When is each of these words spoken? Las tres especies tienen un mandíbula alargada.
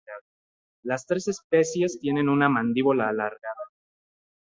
Las 0.81 1.05
tres 1.05 1.27
especies 1.27 1.99
tienen 1.99 2.27
un 2.27 2.39
mandíbula 2.51 3.09
alargada. 3.09 3.69